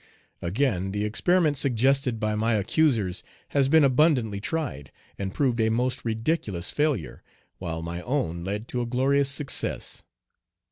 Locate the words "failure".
6.71-7.21